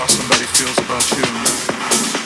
[0.00, 2.19] how somebody feels about you.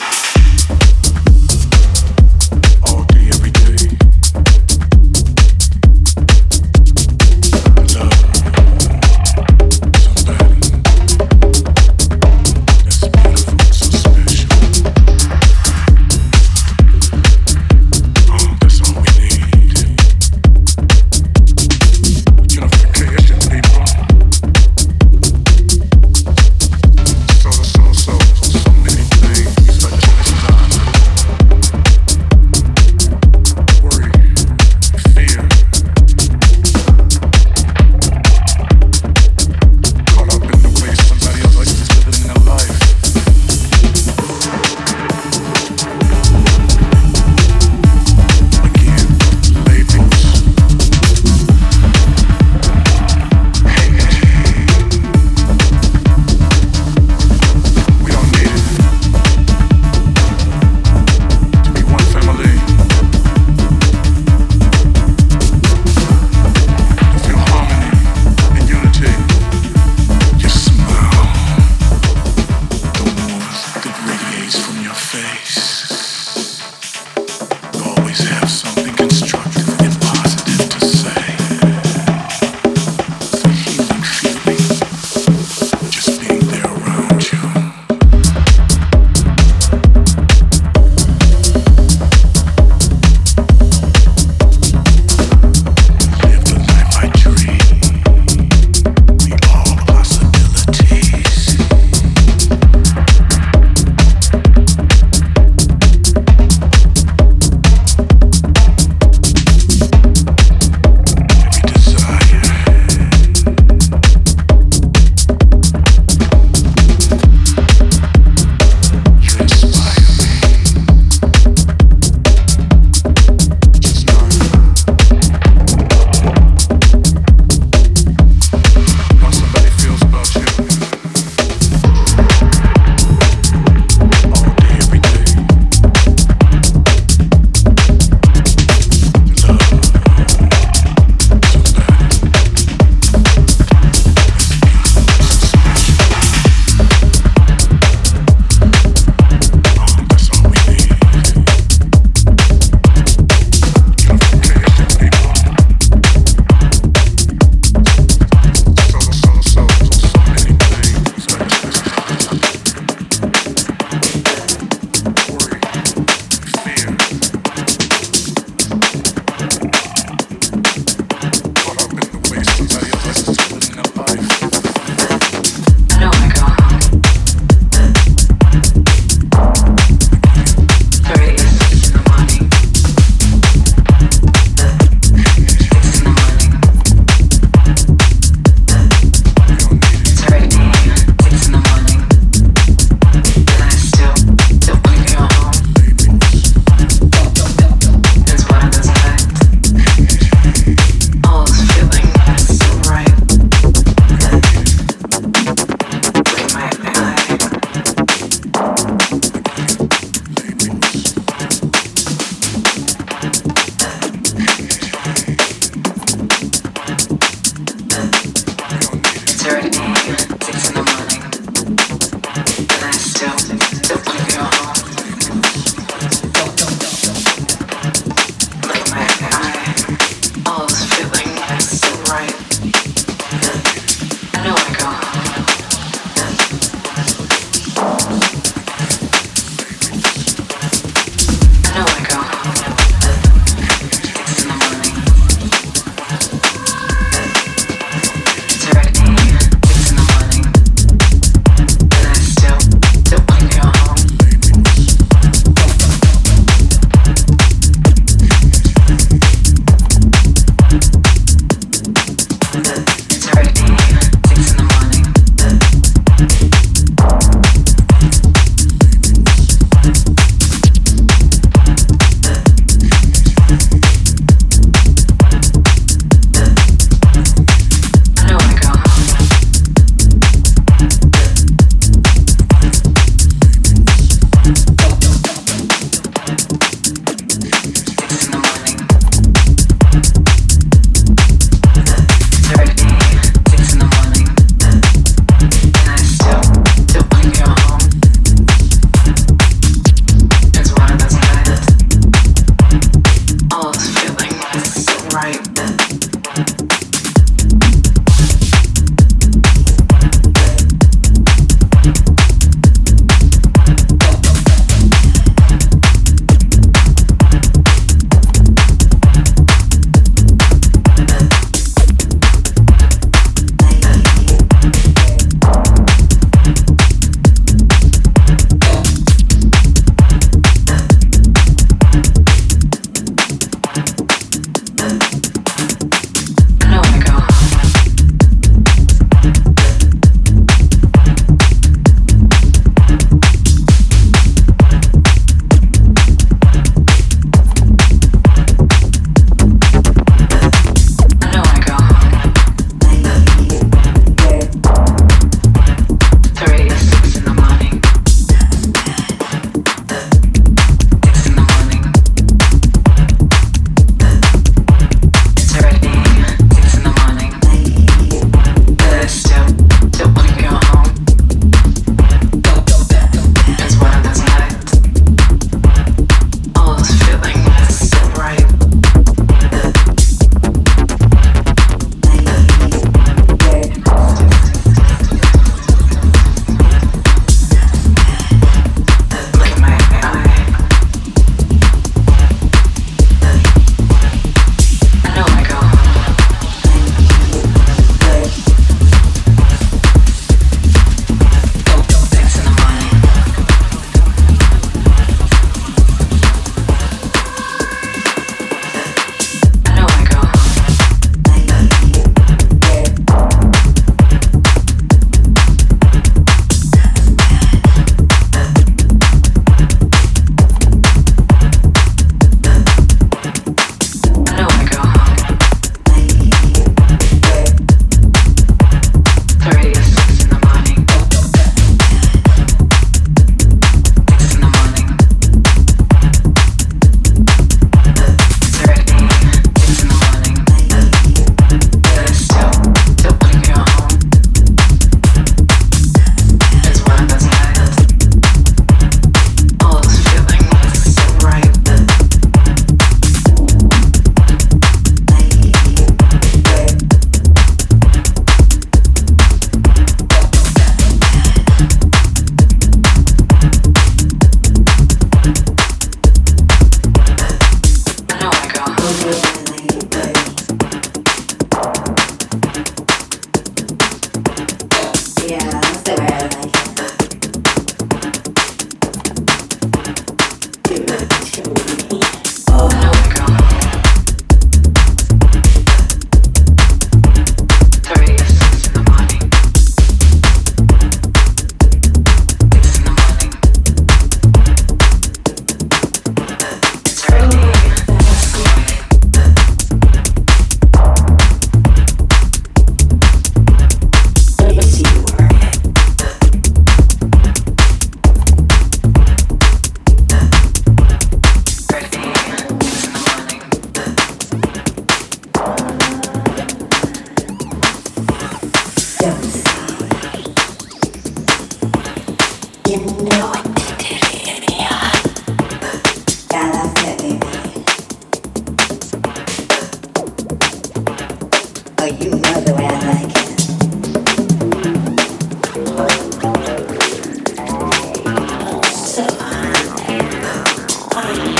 [540.95, 541.34] Bye.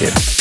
[0.00, 0.37] Alternative.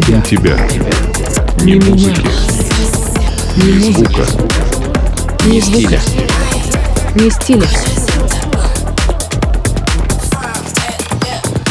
[0.00, 0.56] Тебя, Ни тебя,
[1.62, 2.28] ни ни музыки,
[3.56, 4.26] ни ни звука,
[5.46, 6.00] ни стиля,
[7.14, 7.66] Не стиля.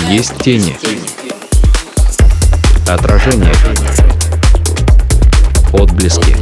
[0.10, 0.76] Есть тени.
[2.88, 3.54] Отражение.
[5.72, 6.36] Отблески.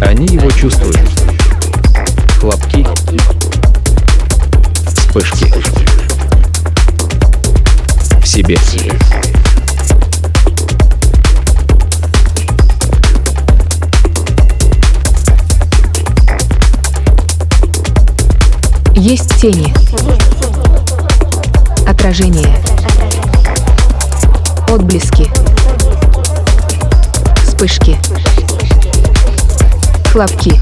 [0.00, 0.98] Они его чувствуют.
[2.40, 2.86] Хлопки.
[4.96, 5.52] Вспышки.
[8.22, 8.58] В себе.
[19.06, 19.70] Есть тени.
[21.86, 22.56] Отражение.
[24.70, 25.28] Отблески.
[27.44, 27.98] Вспышки.
[30.10, 30.58] Хлопки.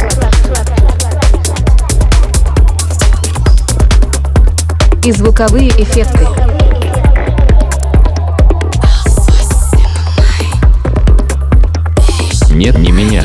[5.06, 6.26] И звуковые эффекты.
[12.50, 13.22] Нет, не меня.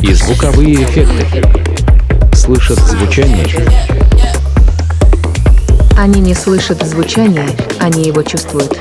[0.00, 1.42] И звуковые эффекты.
[2.32, 3.99] Слышат звучание.
[6.00, 7.46] Они не слышат звучания,
[7.78, 8.72] они его чувствуют.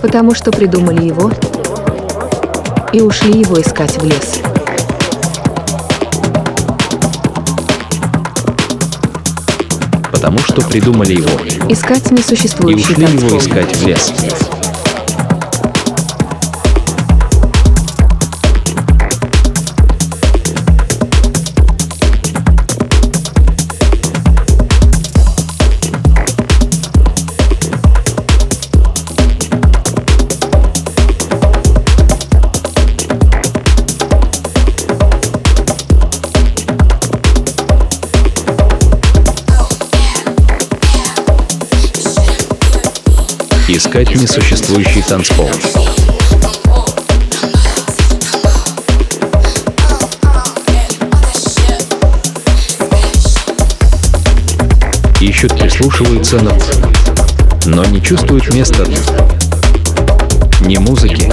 [0.00, 1.28] Потому что придумали его
[2.92, 4.38] и ушли его искать в лес.
[10.12, 11.68] Потому что придумали его.
[11.68, 13.38] Искать И несуществующий ушли его танцпол.
[13.40, 14.12] искать в лес.
[43.94, 45.48] Искать несуществующий танцпол.
[55.20, 56.58] Ищут, прислушиваются, но,
[57.66, 58.84] но не чувствуют места
[60.58, 61.32] ни музыки,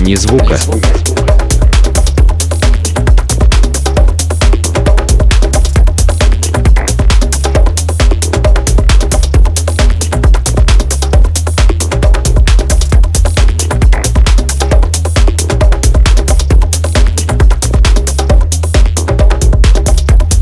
[0.00, 0.58] ни звука.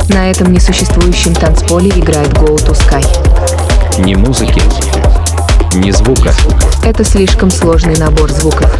[0.08, 3.04] На этом несуществующем танцполе играет Go to Sky.
[4.02, 4.62] Ни музыки,
[5.74, 6.32] ни звука.
[6.84, 8.70] Это слишком сложный набор звуков.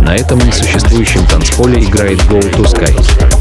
[0.00, 3.37] На этом несуществующем танцполе играет Go to Sky.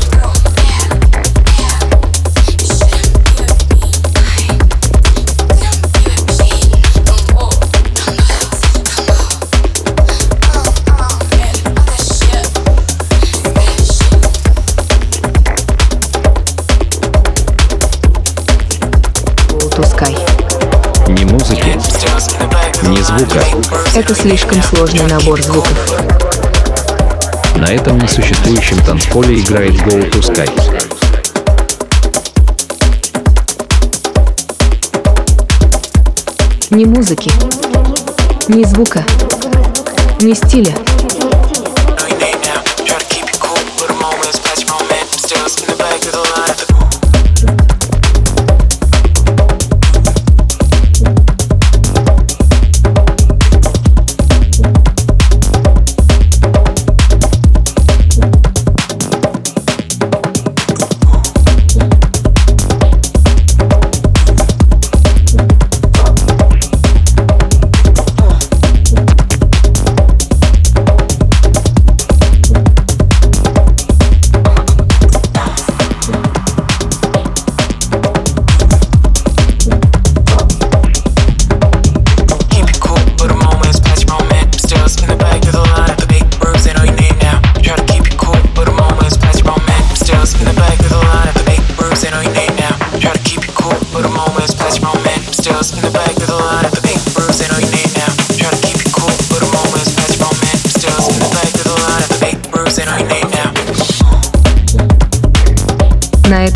[22.88, 23.44] Ни звука.
[23.96, 25.78] Это слишком сложный набор звуков.
[27.58, 30.50] На этом несуществующем танцполе играет Go to Sky.
[36.70, 37.32] Ни музыки,
[38.48, 39.04] ни звука,
[40.22, 40.74] ни стиля.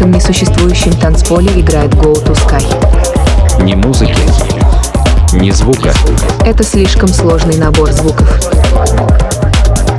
[0.01, 3.61] чистом несуществующем танцполе играет Go to Sky.
[3.61, 4.17] Ни музыки,
[5.33, 5.93] ни звука.
[6.43, 8.27] Это слишком сложный набор звуков.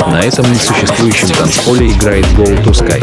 [0.05, 3.01] На этом несуществующем танцполе играет Go to Sky.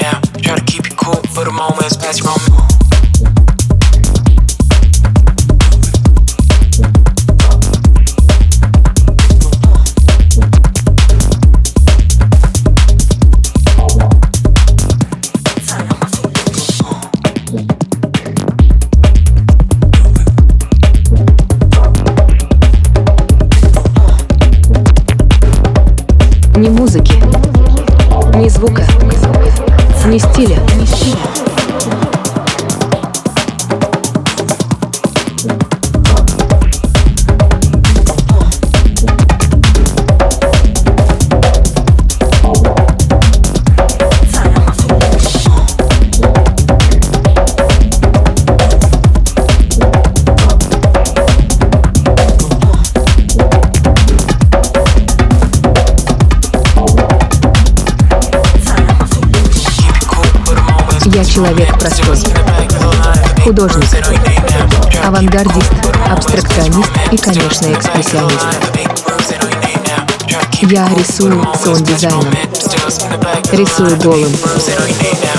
[0.00, 0.76] Now, try to
[1.42, 2.87] your moment.
[30.38, 30.67] 力量。
[61.38, 62.18] Человек простой.
[63.44, 63.84] Художник,
[65.04, 65.70] авангардист,
[66.10, 68.46] абстракционист и, конечно, экспрессионист.
[70.62, 72.34] Я рисую саунд-дизайном.
[73.52, 74.36] Рисую голым.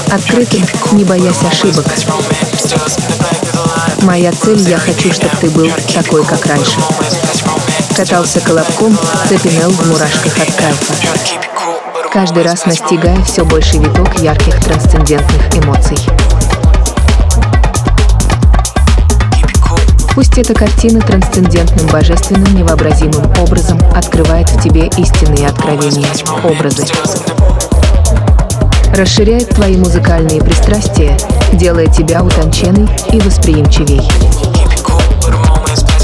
[0.09, 1.85] Открытым, не боясь ошибок.
[4.03, 6.79] Моя цель— я хочу, чтобы ты был такой, как раньше.
[7.93, 8.97] Катался колобком,
[9.27, 11.38] цепенел в мурашках от кайфа
[12.11, 15.97] каждый раз настигая все больший виток ярких трансцендентных эмоций.
[20.15, 26.07] Пусть эта картина трансцендентным, божественным, невообразимым образом открывает в тебе истинные откровения,
[26.43, 26.85] образы.
[28.95, 31.17] Расширяет твои музыкальные пристрастия,
[31.53, 34.01] делая тебя утонченной и восприимчивей.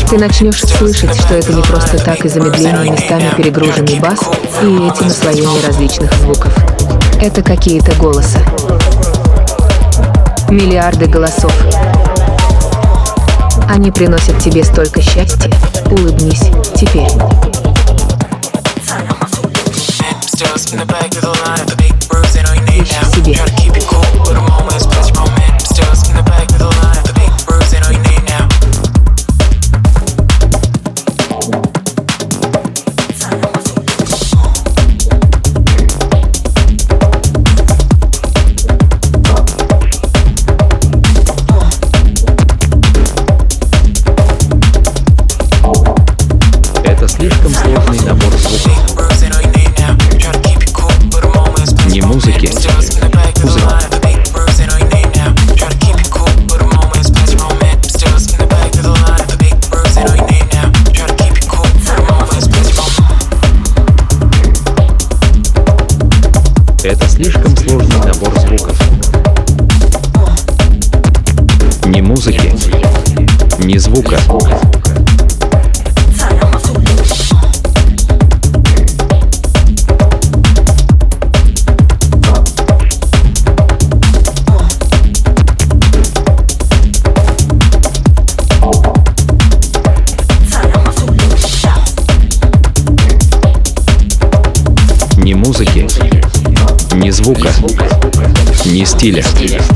[0.10, 4.19] Ты начнешь слышать, что это не просто так и замедление местами перегруженный бас
[4.61, 6.53] и эти наслоения различных звуков.
[7.22, 8.40] Это какие-то голоса.
[10.49, 11.53] Миллиарды голосов.
[13.68, 15.52] Они приносят тебе столько счастья.
[15.90, 17.10] Улыбнись теперь.
[22.77, 23.64] Ищи себе.
[99.11, 99.74] Ни стиля.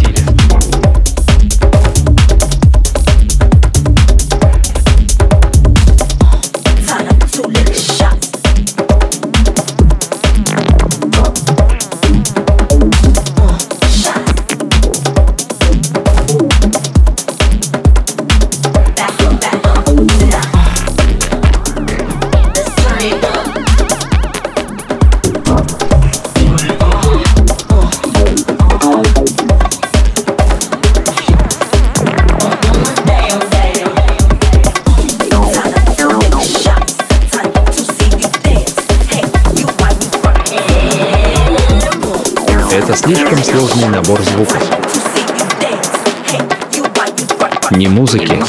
[47.89, 48.39] Музыки,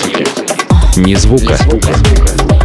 [0.96, 1.56] ни звука.
[1.56, 2.59] Ни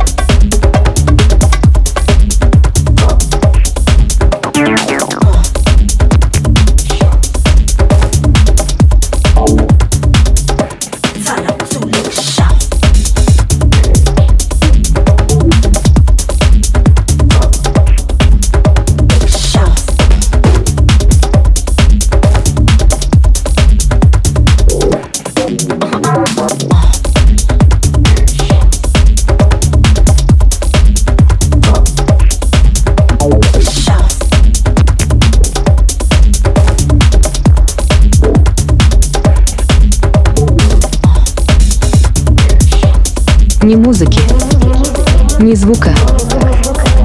[45.66, 45.96] звука,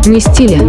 [0.05, 0.61] ни стиля.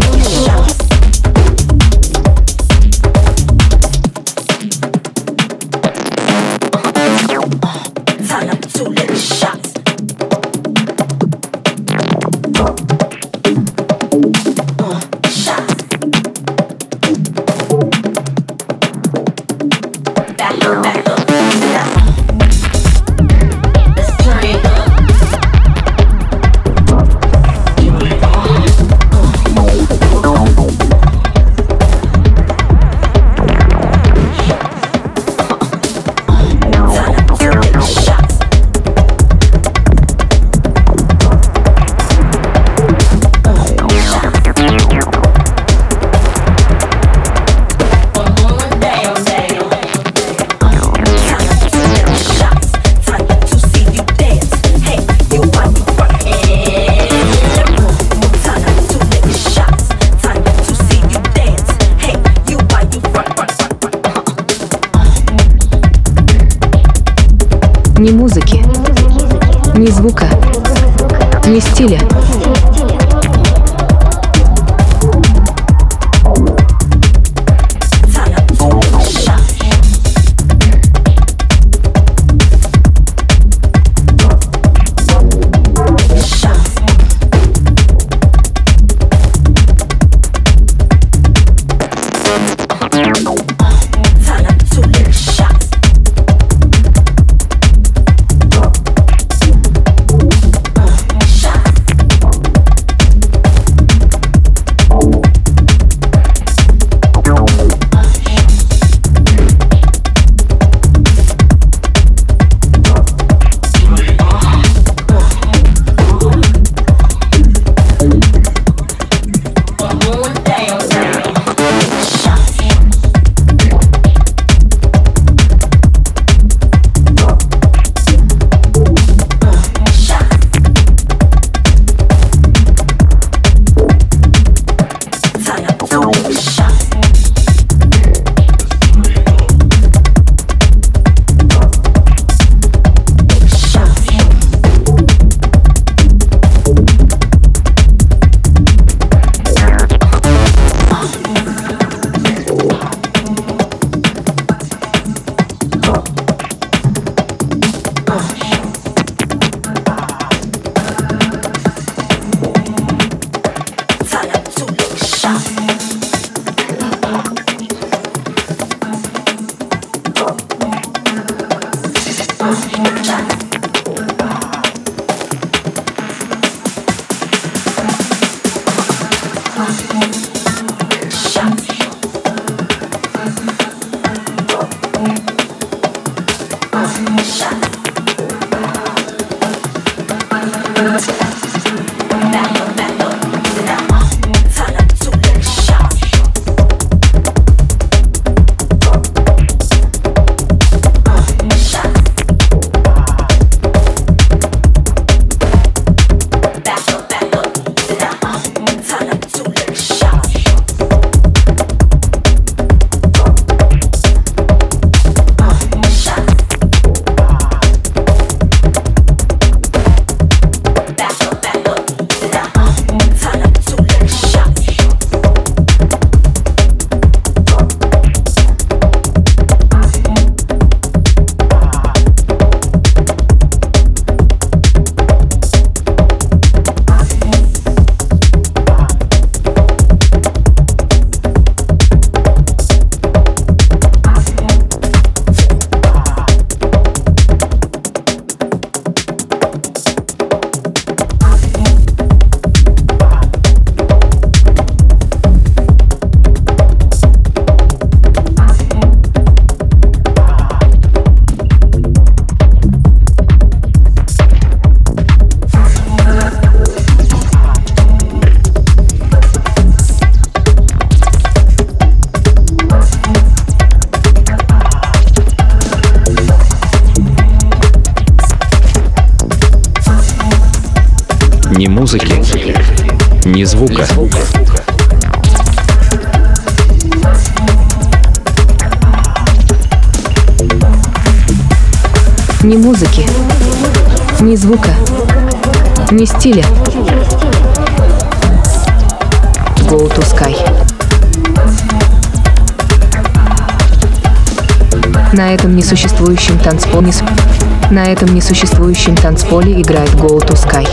[308.82, 310.68] Несуществующем танцполе играет Go to Sky.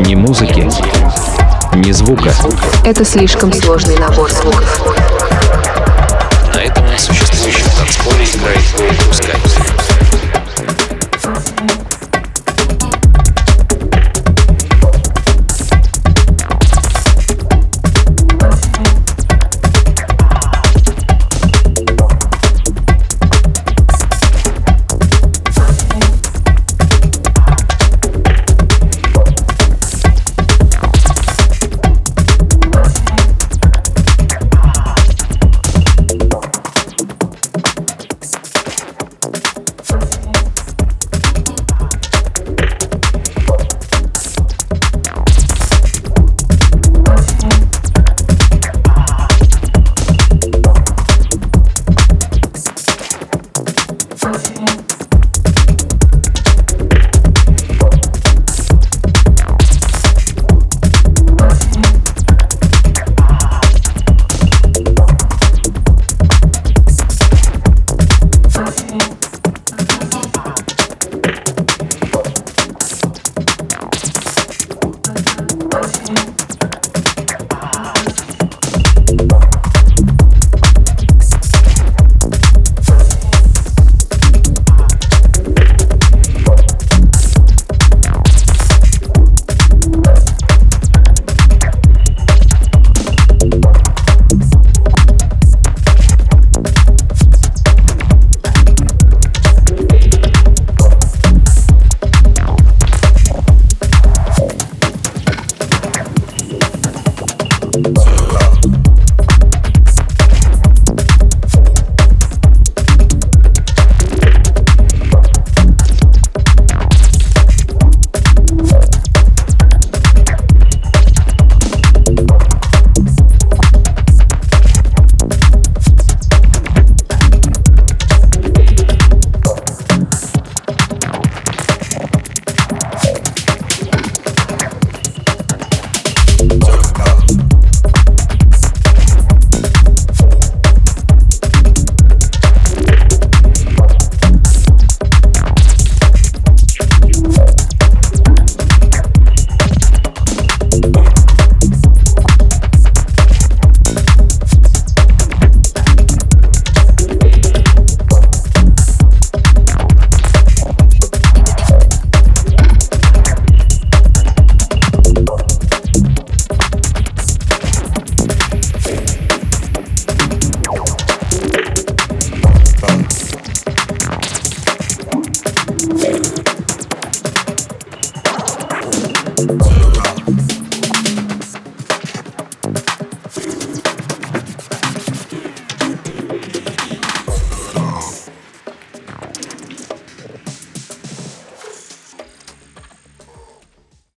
[0.00, 0.68] Ни музыки,
[1.74, 2.30] ни звука.
[2.84, 4.99] Это слишком сложный набор звуков.